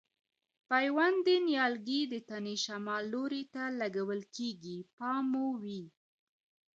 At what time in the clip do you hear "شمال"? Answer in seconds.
2.63-3.03